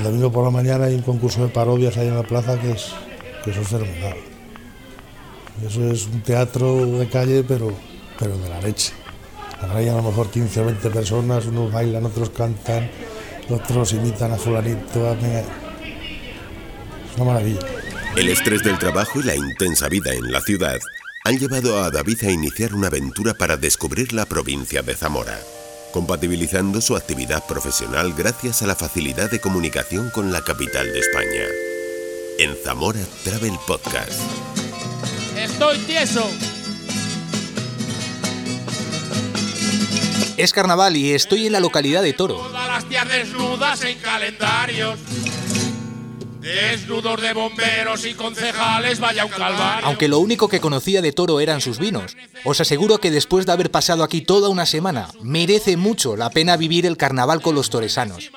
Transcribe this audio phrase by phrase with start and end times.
[0.00, 2.72] el domingo por la mañana hay un concurso de parodias ahí en la plaza que
[2.72, 2.92] es,
[3.44, 4.16] que eso es fenomenal.
[5.66, 7.70] Eso es un teatro de calle, pero,
[8.18, 8.94] pero de la leche.
[9.74, 12.90] Hay a lo mejor 15 o 20 personas, unos bailan, otros cantan,
[13.50, 15.12] otros imitan a fulanito.
[15.12, 15.44] Es
[17.16, 17.60] una maravilla.
[18.16, 20.78] El estrés del trabajo y la intensa vida en la ciudad
[21.24, 25.38] han llevado a David a iniciar una aventura para descubrir la provincia de Zamora,
[25.90, 31.44] compatibilizando su actividad profesional gracias a la facilidad de comunicación con la capital de España.
[32.38, 34.20] En Zamora Travel Podcast.
[35.36, 36.30] Estoy tieso.
[40.36, 42.36] Es carnaval y estoy en la localidad de Toro.
[42.36, 44.98] Todas las tías desnudas en calendarios.
[46.40, 49.86] Desnudos de bomberos y concejales, vaya un calvario.
[49.86, 53.52] Aunque lo único que conocía de Toro eran sus vinos, os aseguro que después de
[53.52, 57.68] haber pasado aquí toda una semana, merece mucho la pena vivir el carnaval con los
[57.68, 58.30] toresanos.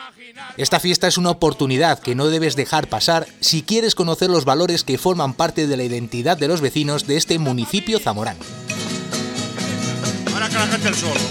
[0.58, 4.84] Esta fiesta es una oportunidad que no debes dejar pasar si quieres conocer los valores
[4.84, 8.44] que forman parte de la identidad de los vecinos de este municipio zamorano.
[10.34, 11.22] Ahora que la gente el solo.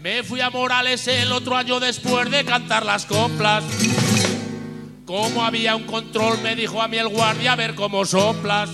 [0.00, 3.64] Me fui a Morales el otro año después de cantar las coplas.
[5.04, 8.70] Como había un control, me dijo a mí el guardia a ver cómo soplas.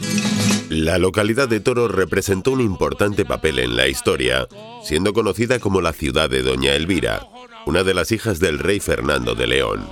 [0.69, 4.47] La localidad de Toro representó un importante papel en la historia,
[4.85, 7.27] siendo conocida como la ciudad de Doña Elvira,
[7.67, 9.85] una de las hijas del rey Fernando de León.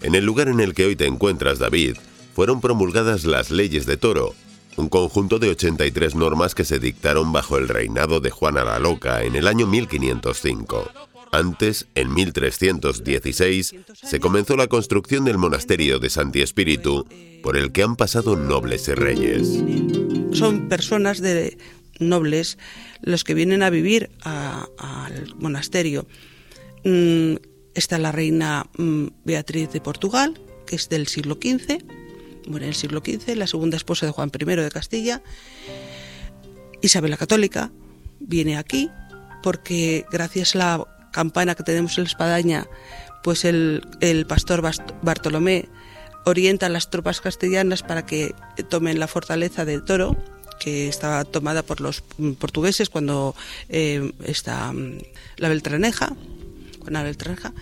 [0.00, 1.96] En el lugar en el que hoy te encuentras, David,
[2.34, 4.34] fueron promulgadas las leyes de Toro,
[4.76, 9.22] un conjunto de 83 normas que se dictaron bajo el reinado de Juana la Loca
[9.22, 11.05] en el año 1505.
[11.32, 17.06] Antes, en 1316, se comenzó la construcción del monasterio de Santi Espíritu,
[17.42, 19.62] por el que han pasado nobles y reyes.
[20.32, 21.58] Son personas de
[21.98, 22.58] nobles
[23.02, 26.06] los que vienen a vivir al monasterio.
[26.84, 27.36] Mm,
[27.74, 31.78] está la reina mm, Beatriz de Portugal, que es del siglo XV,
[32.48, 35.22] muere en el siglo XV, la segunda esposa de Juan I de Castilla.
[36.82, 37.72] Isabel la Católica
[38.20, 38.90] viene aquí
[39.42, 42.66] porque gracias a la campana que tenemos en la espadaña,
[43.22, 44.60] pues el, el pastor
[45.00, 45.66] Bartolomé
[46.26, 48.34] orienta a las tropas castellanas para que
[48.68, 50.14] tomen la fortaleza de Toro,
[50.60, 53.34] que estaba tomada por los mm, portugueses cuando
[53.70, 54.98] eh, está mm,
[55.38, 56.12] la Beltraneja,
[56.84, 57.54] con la Beltraneja.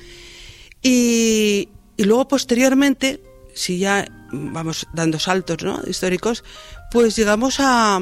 [0.82, 3.22] Y, y luego posteriormente,
[3.54, 5.80] si ya vamos dando saltos ¿no?
[5.86, 6.42] históricos,
[6.90, 8.00] pues llegamos a,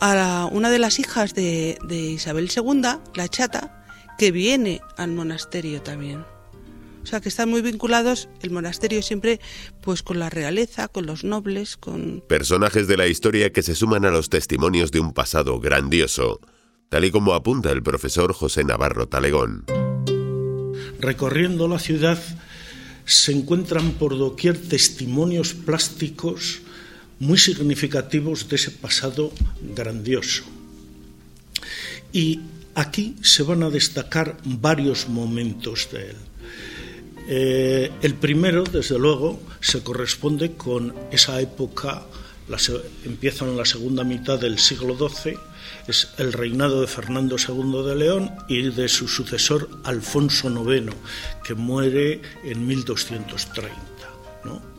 [0.00, 2.82] a una de las hijas de Isabel II,
[3.14, 3.83] la chata,
[4.18, 6.24] que viene al monasterio también.
[7.02, 9.38] O sea, que están muy vinculados el monasterio siempre
[9.82, 14.06] pues con la realeza, con los nobles, con Personajes de la historia que se suman
[14.06, 16.40] a los testimonios de un pasado grandioso,
[16.88, 19.66] tal y como apunta el profesor José Navarro Talegón.
[20.98, 22.18] Recorriendo la ciudad
[23.04, 26.62] se encuentran por doquier testimonios plásticos
[27.18, 29.30] muy significativos de ese pasado
[29.74, 30.44] grandioso.
[32.12, 32.40] Y
[32.74, 36.16] aquí se van a destacar varios momentos de él.
[37.26, 42.02] Eh, el primero, desde luego, se corresponde con esa época,
[43.04, 45.38] empieza en la segunda mitad del siglo XII,
[45.88, 50.94] es el reinado de Fernando II de León y de su sucesor Alfonso IX,
[51.42, 53.74] que muere en 1230.
[54.44, 54.73] ¿no?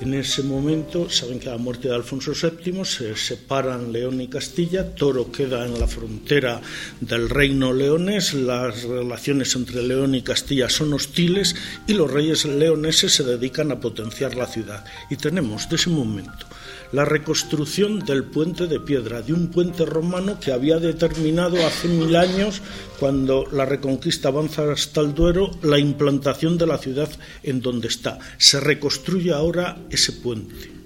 [0.00, 4.28] En ese momento, saben que a la muerte de Alfonso VII se separan León y
[4.28, 6.62] Castilla, Toro queda en la frontera
[7.00, 11.54] del reino leonés, las relaciones entre León y Castilla son hostiles
[11.86, 14.86] y los reyes leoneses se dedican a potenciar la ciudad.
[15.10, 16.46] Y tenemos de ese momento
[16.92, 22.16] la reconstrucción del puente de piedra, de un puente romano que había determinado hace mil
[22.16, 22.62] años,
[22.98, 27.10] cuando la reconquista avanza hasta el Duero, la implantación de la ciudad
[27.42, 28.18] en donde está.
[28.38, 30.80] Se reconstruye ahora ese puente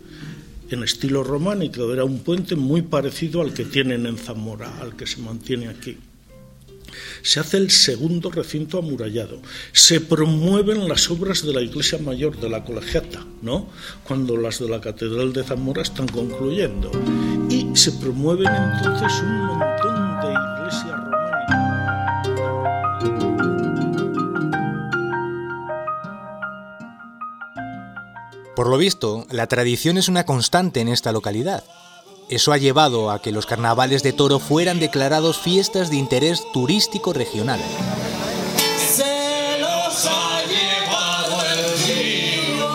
[0.71, 5.07] en estilo románico, era un puente muy parecido al que tienen en Zamora, al que
[5.07, 5.97] se mantiene aquí.
[7.23, 9.41] Se hace el segundo recinto amurallado.
[9.73, 13.69] Se promueven las obras de la iglesia mayor de la colegiata, ¿no?
[14.05, 16.91] Cuando las de la catedral de Zamora están concluyendo.
[17.51, 22.15] Y se promueven entonces un montón de iglesias románicas.
[28.57, 31.65] Por lo visto, la tradición es una constante en esta localidad.
[32.29, 37.13] Eso ha llevado a que los carnavales de toro fueran declarados fiestas de interés turístico
[37.13, 37.61] regional.
[38.79, 42.67] Se los ha llevado el río.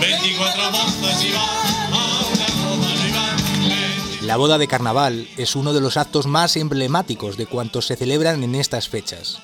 [0.00, 1.44] 24 mozos y va
[1.92, 4.26] a una boda y van.
[4.26, 8.42] La boda de carnaval es uno de los actos más emblemáticos de cuantos se celebran
[8.42, 9.40] en estas fechas.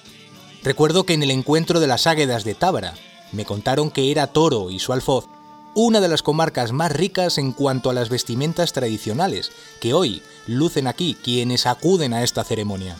[0.62, 2.94] Recuerdo que en el encuentro de las Águedas de Tábara
[3.32, 5.26] me contaron que era Toro y su alfoz
[5.74, 10.86] una de las comarcas más ricas en cuanto a las vestimentas tradicionales, que hoy lucen
[10.86, 12.96] aquí quienes acuden a esta ceremonia.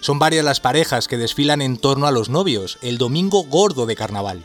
[0.00, 3.96] Son varias las parejas que desfilan en torno a los novios el domingo gordo de
[3.96, 4.44] carnaval.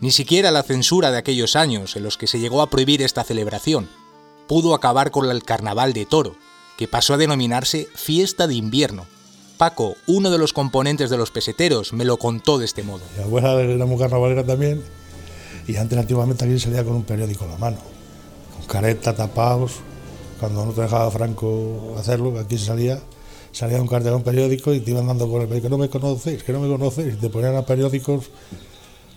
[0.00, 3.24] Ni siquiera la censura de aquellos años en los que se llegó a prohibir esta
[3.24, 3.88] celebración
[4.46, 6.34] pudo acabar con el carnaval de toro,
[6.76, 9.06] que pasó a denominarse fiesta de invierno.
[9.58, 13.02] Paco, uno de los componentes de los peseteros, me lo contó de este modo.
[13.16, 14.82] Mi abuela era muy carnavalera también
[15.70, 17.76] y antes antiguamente aquí salía con un periódico en la mano,
[18.56, 19.74] con careta, tapados,
[20.40, 23.00] cuando no te dejaba Franco hacerlo, aquí se salía,
[23.52, 26.42] salía un cartel un periódico y te iban dando con el periódico, no me conocéis,
[26.42, 28.30] que no me conocéis, y te ponían a periódicos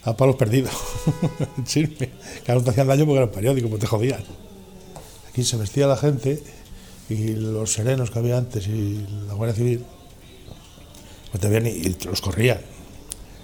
[0.03, 0.73] a palos perdidos,
[1.63, 2.11] chisme,
[2.45, 4.23] que no te hacían daño porque eran periódicos, pues te jodían.
[5.29, 6.43] Aquí se vestía la gente
[7.09, 9.83] y los serenos que había antes y la Guardia Civil,
[11.31, 12.59] pues te veían y, y los corrían.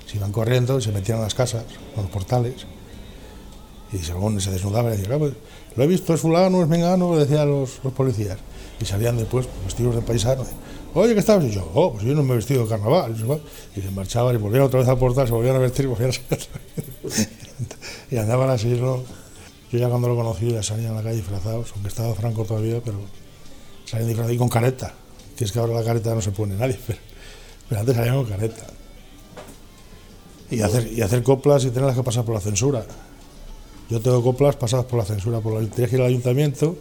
[0.06, 1.64] Se iban corriendo y se metían a las casas,
[1.98, 2.68] a los portales,
[3.92, 5.34] y según se desnudaban, decían, "Ah, pues,
[5.76, 8.38] lo he visto, es fulano, es mengano, le decían los, policías.
[8.82, 10.44] Y salían después vestidos de paisano.
[10.94, 11.46] Oye, ¿qué estabas?
[11.46, 13.16] Y yo, oh, pues yo no me he vestido de carnaval.
[13.76, 16.10] Y se marchaban y volvían otra vez al portal, se volvían a vestir y volvían
[16.10, 17.30] a salir.
[18.12, 19.04] Y andaban así, ¿no?
[19.72, 22.82] Yo ya cuando lo conocí ya salían a la calle disfrazados, aunque estaba Franco todavía,
[22.84, 22.98] pero
[23.86, 24.94] salían disfrazados y con careta.
[25.38, 27.00] Que es que ahora la careta no se pone nadie, pero,
[27.68, 28.66] pero antes salían con careta.
[30.50, 32.86] Y hacer, y hacer coplas y tenerlas que pasar por la censura.
[33.90, 36.78] Yo tengo coplas pasadas por la censura, por la, tenías que ayuntamiento,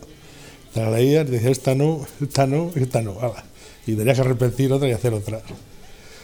[0.74, 3.16] te la leías decías, esta no, esta no, esta no.
[3.86, 5.40] Y tenías que repetir otra y hacer otra.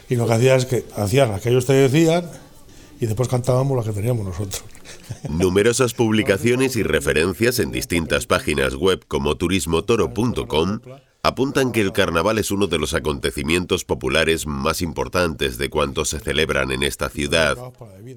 [0.09, 2.29] Y lo que hacías es que hacías las que ellos te decían
[3.01, 4.63] y después cantábamos las que teníamos nosotros.
[5.29, 10.81] Numerosas publicaciones y referencias en distintas páginas web como turismotoro.com
[11.25, 16.21] apuntan que el carnaval es uno de los acontecimientos populares más importantes de cuantos se
[16.21, 17.57] celebran en esta ciudad,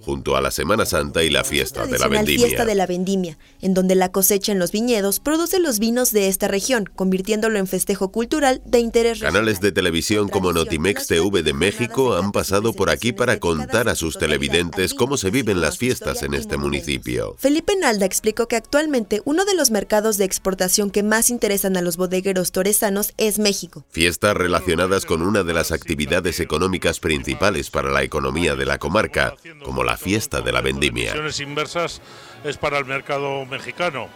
[0.01, 2.45] junto a la Semana Santa y la fiesta de la vendimia.
[2.45, 6.27] fiesta de la vendimia, en donde la cosecha en los viñedos produce los vinos de
[6.27, 9.73] esta región, convirtiéndolo en festejo cultural de interés Canales de regional.
[9.73, 14.93] televisión como Notimex TV de México han pasado por aquí para contar a sus televidentes
[14.93, 17.35] cómo se viven las fiestas en este municipio.
[17.37, 21.81] Felipe Nalda explicó que actualmente uno de los mercados de exportación que más interesan a
[21.81, 23.85] los bodegueros toresanos es México.
[23.89, 29.35] Fiestas relacionadas con una de las actividades económicas principales para la economía de la comarca,
[29.63, 31.13] como la fiesta de la vendimia.
[31.13, 32.01] Decisiones inversas
[32.43, 34.07] es para el mercado mexicano.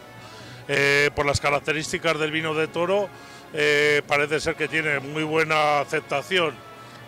[0.68, 3.10] Eh, por las características del vino de toro,
[3.54, 6.54] eh, parece ser que tiene muy buena aceptación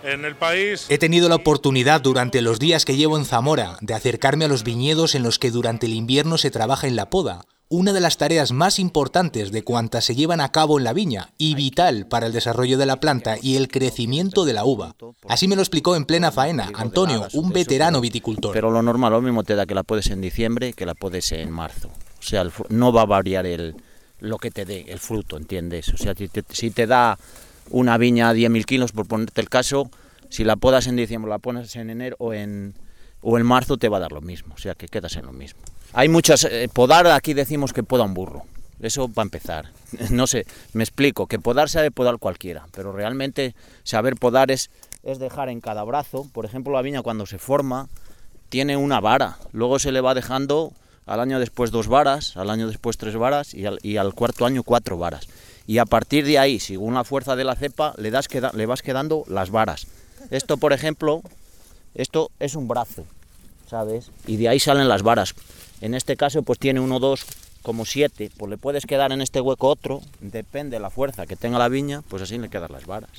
[0.04, 0.86] en el país.
[0.90, 4.64] He tenido la oportunidad durante los días que llevo en Zamora de acercarme a los
[4.64, 8.18] viñedos en los que durante el invierno se trabaja en la poda, una de las
[8.18, 12.28] tareas más importantes de cuantas se llevan a cabo en la viña y vital para
[12.28, 14.96] el desarrollo de la planta y el crecimiento de la uva.
[15.28, 18.54] Así me lo explicó en plena faena Antonio, un veterano viticultor.
[18.54, 21.31] Pero lo normal, lo mismo te da que la puedes en diciembre que la puedes
[21.31, 21.90] en marzo.
[22.20, 23.75] O sea, no va a variar el,
[24.20, 25.90] lo que te dé el fruto, ¿entiendes?
[25.90, 27.18] O sea, si te, si te da
[27.72, 29.90] una viña a 10.000 kilos, por ponerte el caso,
[30.30, 32.75] si la podas en diciembre, la pones en enero o en,
[33.24, 34.54] o en marzo, te va a dar lo mismo.
[34.54, 35.60] O sea, que quedas en lo mismo.
[35.94, 36.44] Hay muchas...
[36.44, 38.44] eh, podar, aquí decimos que poda un burro.
[38.81, 39.72] Eso va a empezar.
[40.10, 44.70] No sé, me explico, que podar sabe podar cualquiera, pero realmente saber podar es,
[45.04, 47.88] es dejar en cada brazo, por ejemplo, la viña cuando se forma,
[48.50, 50.74] tiene una vara, luego se le va dejando
[51.06, 53.65] al año después dos varas, al año después tres varas y
[53.98, 55.27] al, cuarto año cuatro varas.
[55.65, 58.82] Y a partir de ahí, según la fuerza de la cepa, le, das le vas
[58.82, 59.88] quedando las varas.
[60.30, 61.22] Esto, por ejemplo,
[61.95, 63.05] esto es un brazo,
[63.69, 64.12] ¿sabes?
[64.27, 65.35] Y de ahí salen las varas.
[65.81, 67.25] En este caso, pues tiene uno, dos,
[67.62, 71.35] como siete, pues le puedes quedar en este hueco otro, depende de la fuerza que
[71.35, 73.12] tenga la viña, pues así le quedan las varas.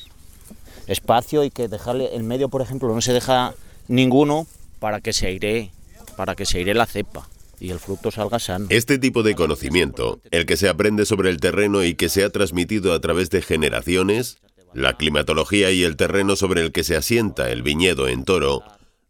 [0.87, 3.55] Espacio y que dejarle, en medio, por ejemplo, no se deja
[3.89, 4.47] ninguno
[4.81, 5.71] para que se airee,
[6.17, 7.29] para que se airee la cepa
[7.61, 8.67] y el fruto salga sano.
[8.69, 12.31] Este tipo de conocimiento, el que se aprende sobre el terreno y que se ha
[12.31, 14.37] transmitido a través de generaciones,
[14.75, 18.63] la climatología y el terreno sobre el que se asienta el viñedo en Toro,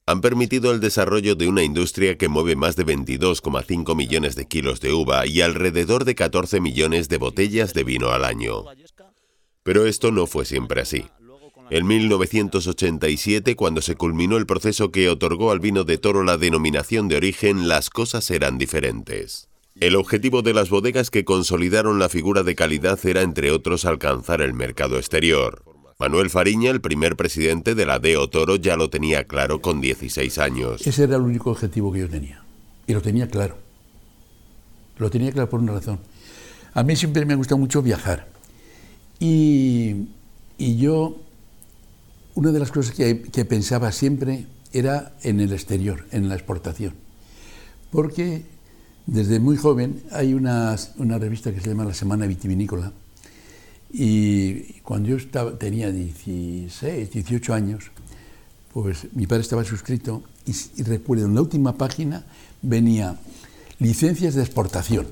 [0.06, 4.80] han permitido el desarrollo de una industria que mueve más de 22,5 millones de kilos
[4.80, 8.64] de uva y alrededor de 14 millones de botellas de vino al año.
[9.62, 11.06] Pero esto no fue siempre así.
[11.70, 17.08] En 1987, cuando se culminó el proceso que otorgó al vino de toro la denominación
[17.08, 19.48] de origen, las cosas eran diferentes.
[19.80, 24.40] El objetivo de las bodegas que consolidaron la figura de calidad era, entre otros, alcanzar
[24.40, 25.64] el mercado exterior.
[25.98, 30.38] Manuel Fariña, el primer presidente de la DEO Toro, ya lo tenía claro con 16
[30.38, 30.86] años.
[30.86, 32.44] Ese era el único objetivo que yo tenía.
[32.86, 33.58] Y lo tenía claro.
[34.98, 35.98] Lo tenía claro por una razón.
[36.72, 38.28] A mí siempre me ha gustado mucho viajar.
[39.18, 40.06] Y,
[40.56, 41.16] y yo,
[42.36, 46.94] una de las cosas que, que pensaba siempre era en el exterior, en la exportación.
[47.90, 48.53] Porque
[49.06, 50.76] desde muy joven hay una,
[51.18, 52.92] revista que se llama La Semana Vitivinícola,
[53.92, 57.90] y cuando yo tenía 16, 18 años,
[58.72, 62.24] pues mi padre estaba suscrito y, y, recuerdo en la última página
[62.60, 63.16] venía
[63.78, 65.06] licencias de exportación.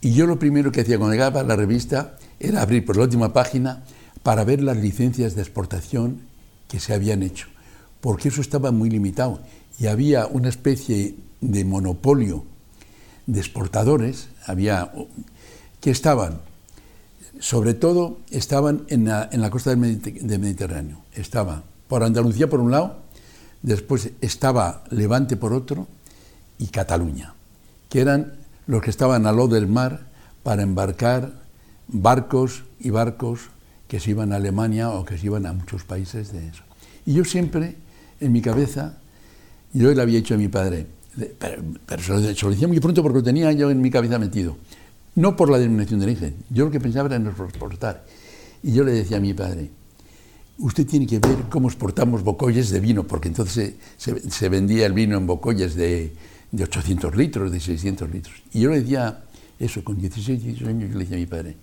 [0.00, 3.04] Y yo lo primero que hacía cuando llegaba a la revista era abrir por la
[3.04, 3.82] última página
[4.22, 6.20] para ver las licencias de exportación
[6.68, 7.48] que se habían hecho,
[8.00, 9.40] porque eso estaba muy limitado
[9.80, 12.44] y había una especie de monopolio
[13.26, 14.92] de exportadores, había
[15.80, 16.40] que estaban
[17.42, 20.98] sobre todo estaban en la, costa del, Mediterráneo.
[21.12, 23.02] Estaba por Andalucía por un lado,
[23.62, 25.88] después estaba Levante por otro
[26.58, 27.34] y Cataluña,
[27.88, 28.34] que eran
[28.68, 30.06] los que estaban al lado del mar
[30.44, 31.32] para embarcar
[31.88, 33.50] barcos y barcos
[33.88, 36.62] que se iban a Alemania o que se iban a muchos países de eso.
[37.04, 37.74] Y yo siempre,
[38.20, 38.98] en mi cabeza,
[39.72, 40.86] yo le había dicho a mi padre,
[41.38, 42.12] pero, se,
[42.44, 44.56] lo, decía muy pronto porque lo tenía yo en mi cabeza metido,
[45.14, 48.04] no por la denominación de origen, yo lo que pensaba era en exportar.
[48.62, 49.70] Y yo le decía a mi padre,
[50.58, 55.18] usted tiene que ver cómo exportamos bocolles de vino, porque entonces se vendía el vino
[55.18, 56.12] en bocolles de,
[56.50, 58.36] de, 800 litros, de 600 litros.
[58.52, 59.24] Y yo le decía
[59.58, 61.56] eso, con 16, 18 años, yo le decía a mi padre,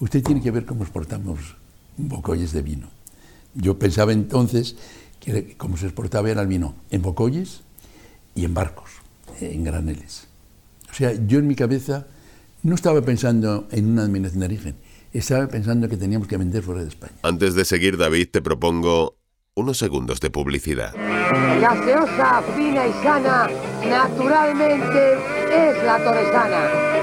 [0.00, 1.56] usted tiene que ver cómo exportamos
[1.96, 2.88] bocolles de vino.
[3.54, 4.76] Yo pensaba entonces
[5.20, 7.63] que como se exportaba era el vino en bocolles
[8.34, 8.90] y en barcos,
[9.40, 10.28] en graneles.
[10.90, 12.06] O sea, yo en mi cabeza
[12.62, 14.76] no estaba pensando en una denominación de origen,
[15.12, 17.14] estaba pensando que teníamos que vender fuera de España.
[17.22, 19.16] Antes de seguir, David, te propongo
[19.54, 20.94] unos segundos de publicidad.
[21.60, 23.48] Gaseosa, fina y sana,
[23.88, 25.14] naturalmente
[25.52, 26.94] es la torresana.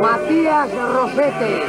[0.00, 1.62] Matías Rosete.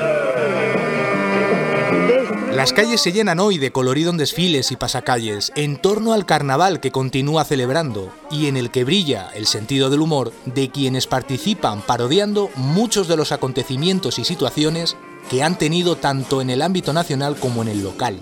[2.53, 6.79] Las calles se llenan hoy de colorido en desfiles y pasacalles en torno al carnaval
[6.79, 11.81] que continúa celebrando y en el que brilla el sentido del humor de quienes participan
[11.81, 14.97] parodiando muchos de los acontecimientos y situaciones
[15.29, 18.19] que han tenido tanto en el ámbito nacional como en el local.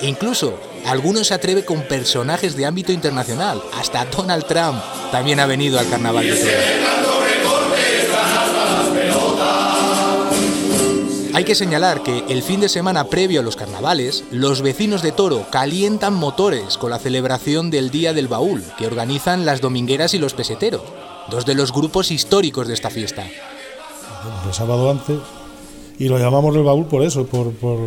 [0.00, 5.46] E incluso algunos se atreve con personajes de ámbito internacional, hasta Donald Trump también ha
[5.46, 7.01] venido al carnaval de Toro.
[11.34, 15.12] Hay que señalar que el fin de semana previo a los carnavales, los vecinos de
[15.12, 20.18] Toro calientan motores con la celebración del Día del Baúl, que organizan las domingueras y
[20.18, 20.82] los peseteros,
[21.30, 23.24] dos de los grupos históricos de esta fiesta.
[24.46, 25.20] El sábado antes,
[25.98, 27.78] y lo llamamos el baúl por eso, por, por,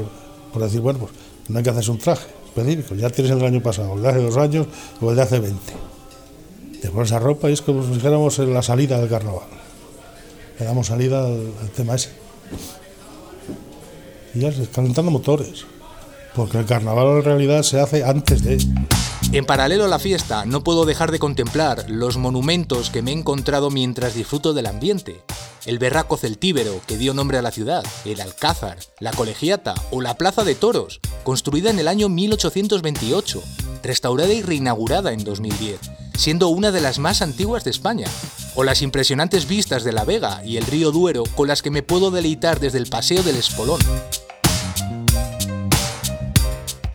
[0.51, 1.11] por decir, bueno, pues
[1.47, 4.09] no hay que hacerse un traje específico, ya tienes el del año pasado, el de
[4.09, 4.67] hace dos años
[4.99, 5.73] o el de hace 20.
[6.81, 9.47] Te pones esa ropa y es como si dijéramos en la salida del carnaval.
[10.59, 12.09] Le damos salida al, tema ese
[14.35, 15.65] ya calentando motores.
[16.35, 18.57] Porque el carnaval en realidad se hace antes de.
[19.31, 23.13] En paralelo a la fiesta, no puedo dejar de contemplar los monumentos que me he
[23.13, 25.21] encontrado mientras disfruto del ambiente.
[25.65, 30.15] El Berraco Celtíbero, que dio nombre a la ciudad, el Alcázar, la Colegiata o la
[30.15, 33.41] Plaza de Toros, construida en el año 1828,
[33.81, 35.79] restaurada y reinaugurada en 2010,
[36.17, 38.07] siendo una de las más antiguas de España,
[38.55, 41.81] o las impresionantes vistas de la Vega y el río Duero con las que me
[41.81, 43.79] puedo deleitar desde el Paseo del Espolón.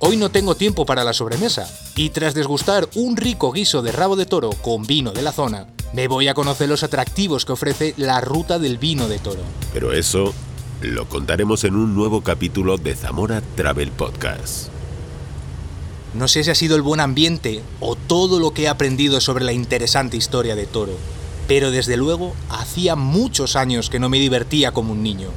[0.03, 4.17] Hoy no tengo tiempo para la sobremesa, y tras desgustar un rico guiso de rabo
[4.17, 7.93] de toro con vino de la zona, me voy a conocer los atractivos que ofrece
[7.99, 9.43] la ruta del vino de toro.
[9.75, 10.33] Pero eso
[10.81, 14.69] lo contaremos en un nuevo capítulo de Zamora Travel Podcast.
[16.15, 19.45] No sé si ha sido el buen ambiente o todo lo que he aprendido sobre
[19.45, 20.97] la interesante historia de Toro,
[21.47, 25.29] pero desde luego hacía muchos años que no me divertía como un niño.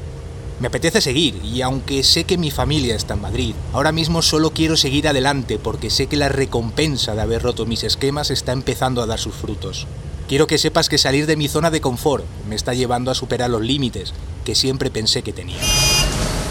[0.64, 4.52] Me apetece seguir y aunque sé que mi familia está en Madrid, ahora mismo solo
[4.52, 9.02] quiero seguir adelante porque sé que la recompensa de haber roto mis esquemas está empezando
[9.02, 9.88] a dar sus frutos.
[10.30, 13.50] Quiero que sepas que salir de mi zona de confort me está llevando a superar
[13.50, 14.14] los límites
[14.46, 15.60] que siempre pensé que tenía.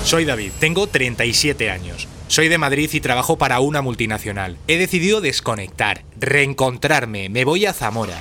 [0.04, 2.06] Soy David, tengo 37 años.
[2.28, 4.58] Soy de Madrid y trabajo para una multinacional.
[4.68, 8.20] He decidido desconectar, reencontrarme, me voy a Zamora.